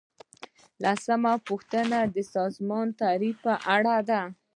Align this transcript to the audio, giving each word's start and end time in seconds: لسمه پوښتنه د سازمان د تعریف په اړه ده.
لسمه 0.83 1.33
پوښتنه 1.47 1.99
د 2.15 2.17
سازمان 2.33 2.87
د 2.91 2.97
تعریف 3.01 3.35
په 3.45 3.53
اړه 3.75 3.95
ده. 4.09 4.21